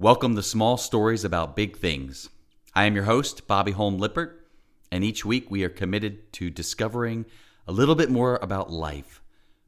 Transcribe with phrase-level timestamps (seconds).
[0.00, 2.28] Welcome to Small Stories About Big Things.
[2.74, 4.44] I am your host, Bobby Hulme Lippert,
[4.90, 7.26] and each week we are committed to discovering
[7.68, 9.22] a little bit more about life,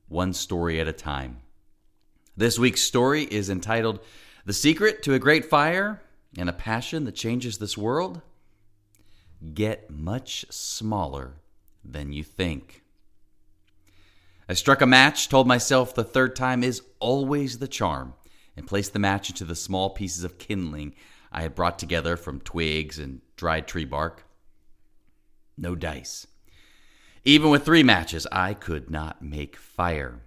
[0.09, 1.43] one story at a time.
[2.37, 4.01] This week's story is entitled
[4.45, 6.03] The Secret to a Great Fire
[6.37, 8.21] and a Passion That Changes This World.
[9.55, 11.35] Get much smaller
[11.85, 12.83] than you think.
[14.49, 18.15] I struck a match, told myself the third time is always the charm
[18.57, 20.95] and placed the match into the small pieces of kindling
[21.31, 24.25] I had brought together from twigs and dried tree bark.
[25.59, 26.27] No dice.
[27.25, 30.21] Even with three matches, I could not make fire.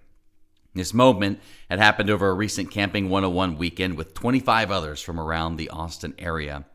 [0.76, 1.40] This moment
[1.70, 6.14] had happened over a recent Camping 101 weekend with 25 others from around the Austin
[6.20, 6.66] area.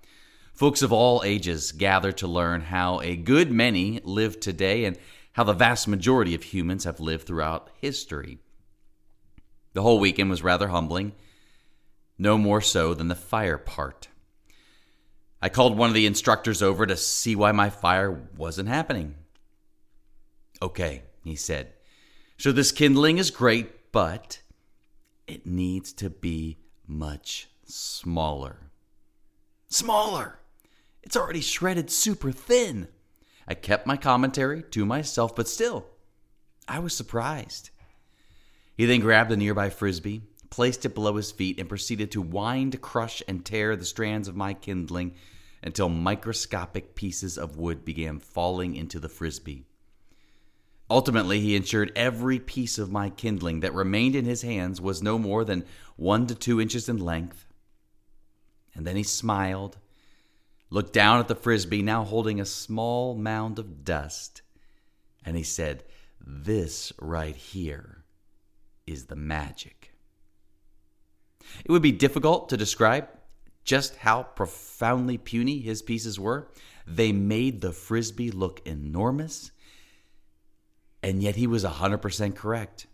[0.52, 4.98] Folks of all ages gathered to learn how a good many live today and
[5.33, 8.39] how the vast majority of humans have lived throughout history.
[9.75, 11.12] The whole weekend was rather humbling
[12.18, 14.09] no more so than the fire part.
[15.42, 19.16] I called one of the instructors over to see why my fire wasn't happening.
[20.62, 21.72] Okay, he said.
[22.39, 24.41] So this kindling is great, but
[25.27, 28.70] it needs to be much smaller.
[29.69, 30.39] Smaller!
[31.02, 32.89] It's already shredded super thin.
[33.46, 35.86] I kept my commentary to myself, but still,
[36.67, 37.70] I was surprised.
[38.77, 40.22] He then grabbed a nearby frisbee,
[40.55, 44.36] placed it below his feet, and proceeded to wind, crush, and tear the strands of
[44.36, 45.12] my kindling
[45.64, 49.64] until microscopic pieces of wood began falling into the frisbee.
[50.88, 55.19] Ultimately, he ensured every piece of my kindling that remained in his hands was no
[55.19, 55.64] more than
[55.96, 57.48] one to two inches in length.
[58.77, 59.78] And then he smiled,
[60.70, 64.42] looked down at the frisbee, now holding a small mound of dust,
[65.24, 65.83] and he said,
[66.24, 68.05] This right here
[68.86, 69.94] is the magic.
[71.64, 73.09] It would be difficult to describe
[73.64, 76.48] just how profoundly puny his pieces were.
[76.86, 79.51] They made the frisbee look enormous,
[81.02, 82.86] and yet he was 100% correct.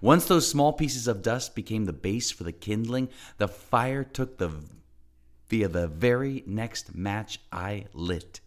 [0.00, 4.38] Once those small pieces of dust became the base for the kindling, the fire took
[4.38, 4.50] the
[5.48, 8.40] via the very next match I lit.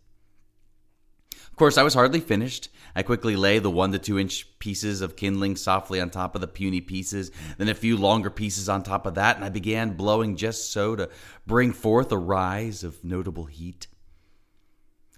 [1.52, 2.70] Of course, I was hardly finished.
[2.96, 6.42] I quickly lay the one to two inch pieces of kindling softly on top of
[6.42, 9.96] the puny pieces, then a few longer pieces on top of that, and I began
[9.98, 11.10] blowing just so to
[11.46, 13.88] bring forth a rise of notable heat.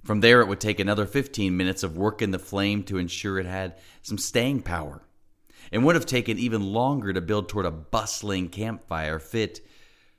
[0.03, 3.38] From there, it would take another 15 minutes of work in the flame to ensure
[3.38, 5.03] it had some staying power.
[5.72, 9.62] and would have taken even longer to build toward a bustling campfire fit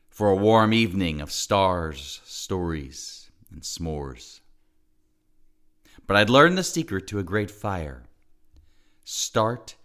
[0.08, 4.40] for a warm evening of stars, stories, and s'mores.
[6.10, 8.02] But I'd learned the secret to a great fire.
[9.04, 9.76] Start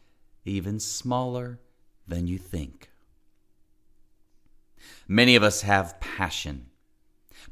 [0.44, 1.59] even smaller
[2.08, 2.90] than you think.
[5.08, 6.66] Many of us have passion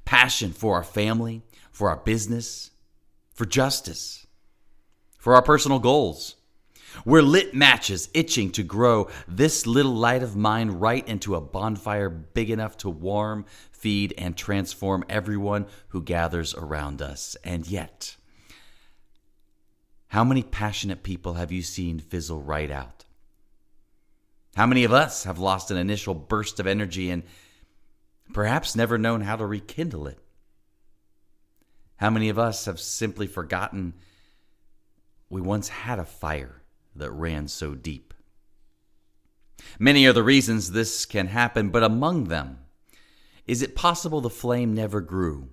[0.05, 2.71] passion for our family, for our business,
[3.31, 4.25] for justice,
[5.19, 6.37] for our personal goals.
[7.05, 12.09] We're lit matches itching to grow this little light of mine right into a bonfire
[12.09, 17.37] big enough to warm, feed, and transform everyone who gathers around us.
[17.43, 18.15] And yet,
[20.13, 23.03] how many passionate people have you seen fizzle right out?
[24.55, 27.23] How many of us have lost an initial burst of energy and
[28.31, 30.19] perhaps never known how to rekindle it?
[31.95, 33.95] How many of us have simply forgotten
[35.31, 36.61] we once had a fire
[36.95, 38.13] that ran so deep?
[39.79, 42.59] Many are the reasons this can happen, but among them,
[43.47, 45.49] is it possible the flame never grew?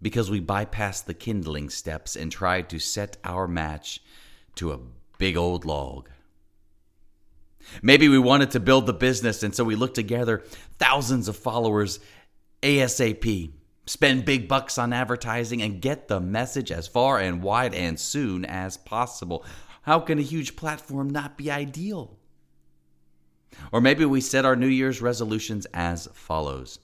[0.00, 4.00] Because we bypassed the kindling steps and tried to set our match
[4.56, 4.80] to a
[5.18, 6.08] big old log.
[7.82, 10.44] Maybe we wanted to build the business, and so we looked to gather
[10.78, 11.98] thousands of followers
[12.62, 13.52] ASAP,
[13.86, 18.44] spend big bucks on advertising, and get the message as far and wide and soon
[18.44, 19.44] as possible.
[19.82, 22.16] How can a huge platform not be ideal?
[23.72, 26.80] Or maybe we set our New Year's resolutions as follows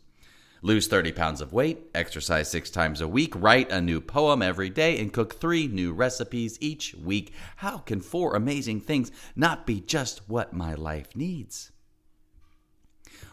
[0.62, 4.68] Lose 30 pounds of weight, exercise six times a week, write a new poem every
[4.68, 7.32] day, and cook three new recipes each week.
[7.56, 11.72] How can four amazing things not be just what my life needs?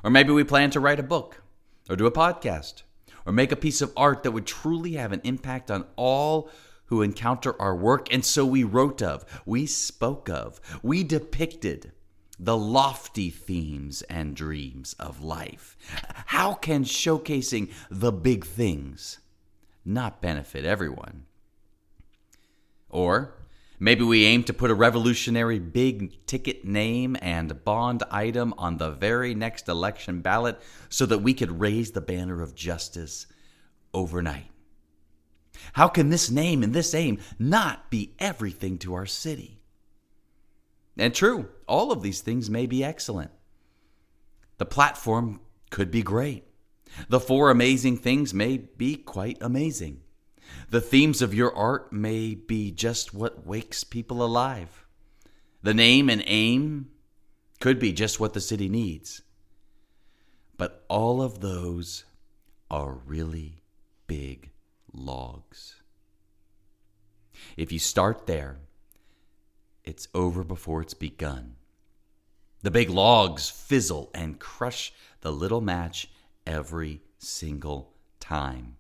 [0.03, 1.41] Or maybe we plan to write a book,
[1.89, 2.83] or do a podcast,
[3.25, 6.50] or make a piece of art that would truly have an impact on all
[6.85, 8.13] who encounter our work.
[8.13, 11.91] And so we wrote of, we spoke of, we depicted
[12.39, 15.78] the lofty themes and dreams of life.
[16.28, 19.19] How can showcasing the big things
[19.84, 21.25] not benefit everyone?
[22.89, 23.34] Or
[23.80, 28.89] Maybe we aim to put a revolutionary big ticket name and bond item on the
[28.89, 33.28] very next election ballot so that we could raise the banner of justice
[33.94, 34.50] overnight.
[35.74, 39.56] How can this name and this aim not be everything to our city?
[40.97, 43.31] And true, all of these things may be excellent.
[44.57, 46.44] The platform could be great.
[47.09, 50.01] The four amazing things may be quite amazing.
[50.69, 54.85] The themes of your art may be just what wakes people alive.
[55.61, 56.89] The name and aim
[57.59, 59.21] could be just what the city needs.
[60.57, 62.05] But all of those
[62.71, 63.61] are really
[64.07, 64.51] big
[64.93, 65.81] logs.
[67.55, 68.59] If you start there,
[69.88, 71.56] it's over before it's begun.
[72.62, 74.92] The big logs fizzle and crush
[75.22, 76.10] the little match
[76.45, 78.75] every single time.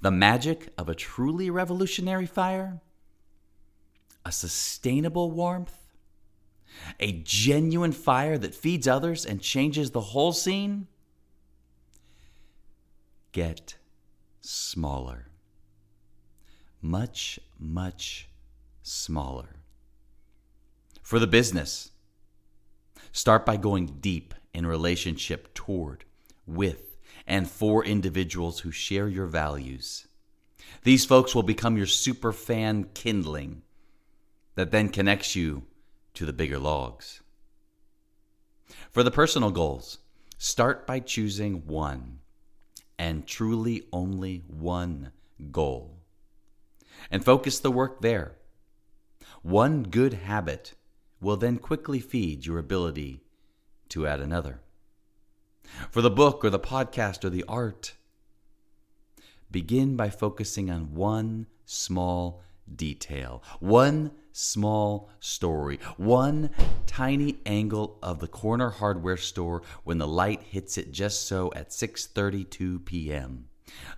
[0.00, 2.80] The magic of a truly revolutionary fire,
[4.24, 5.76] a sustainable warmth,
[6.98, 10.86] a genuine fire that feeds others and changes the whole scene,
[13.32, 13.76] get
[14.40, 15.26] smaller.
[16.80, 18.28] Much, much
[18.82, 19.56] smaller.
[21.02, 21.90] For the business,
[23.12, 26.04] start by going deep in relationship toward,
[26.46, 26.96] with,
[27.26, 30.06] and for individuals who share your values.
[30.84, 33.62] These folks will become your super fan kindling
[34.54, 35.62] that then connects you
[36.14, 37.20] to the bigger logs.
[38.90, 39.98] For the personal goals,
[40.38, 42.18] start by choosing one
[42.98, 45.12] and truly only one
[45.50, 45.98] goal.
[47.10, 48.36] And focus the work there.
[49.42, 50.74] One good habit
[51.20, 53.24] will then quickly feed your ability
[53.88, 54.60] to add another.
[55.90, 57.94] For the book or the podcast or the art,
[59.50, 62.42] begin by focusing on one small
[62.72, 66.50] detail, one small story, one
[66.86, 71.70] tiny angle of the corner hardware store when the light hits it just so at
[71.70, 73.48] 6:32 p.m.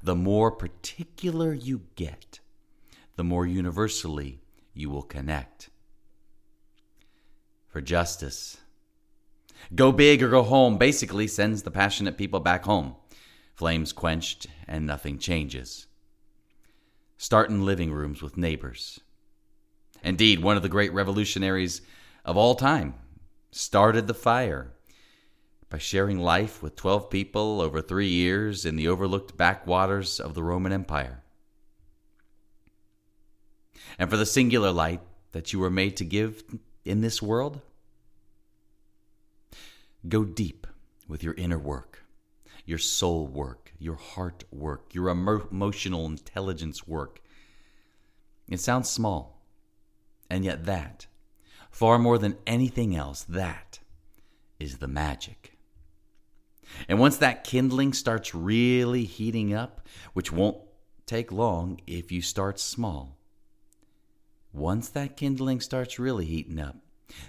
[0.02, 2.40] The more particular you get,
[3.16, 4.40] the more universally
[4.74, 5.70] you will connect.
[7.68, 8.58] For justice,
[9.74, 12.96] go big or go home basically sends the passionate people back home.
[13.54, 15.86] Flames quenched and nothing changes.
[17.16, 19.00] Start in living rooms with neighbors.
[20.02, 21.80] Indeed, one of the great revolutionaries
[22.24, 22.94] of all time
[23.50, 24.72] started the fire
[25.70, 30.42] by sharing life with 12 people over three years in the overlooked backwaters of the
[30.42, 31.23] Roman Empire.
[33.98, 35.00] And for the singular light
[35.32, 36.42] that you were made to give
[36.84, 37.60] in this world,
[40.08, 40.66] go deep
[41.08, 42.04] with your inner work
[42.64, 47.20] your soul work, your heart work, your emotional intelligence work.
[48.48, 49.42] It sounds small,
[50.30, 51.06] and yet that,
[51.70, 53.80] far more than anything else, that
[54.58, 55.58] is the magic.
[56.88, 60.58] And once that kindling starts really heating up, which won't
[61.06, 63.18] take long if you start small,
[64.54, 66.76] once that kindling starts really heating up,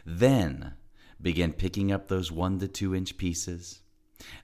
[0.05, 0.73] then
[1.21, 3.81] begin picking up those one to two inch pieces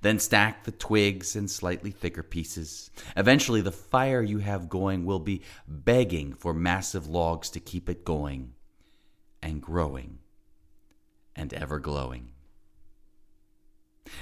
[0.02, 2.90] then stack the twigs in slightly thicker pieces.
[3.16, 8.04] Eventually, the fire you have going will be begging for massive logs to keep it
[8.06, 8.54] going
[9.42, 10.20] and growing
[11.36, 12.32] and ever glowing.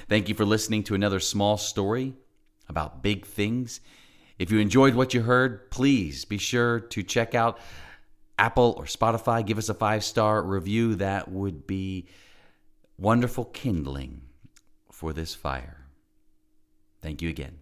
[0.08, 2.14] Thank you for listening to another small story
[2.68, 3.80] about big things.
[4.38, 7.58] If you enjoyed what you heard, please be sure to check out
[8.40, 9.44] Apple or Spotify.
[9.44, 10.96] Give us a five star review.
[10.96, 12.08] That would be
[12.98, 14.22] wonderful kindling
[14.90, 15.86] for this fire.
[17.02, 17.58] Thank you again.